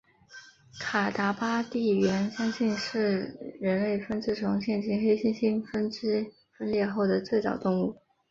[0.79, 6.25] 卡达巴地猿相信是人类分支从现今黑猩猩分支
[6.57, 7.95] 分裂后的最早动物。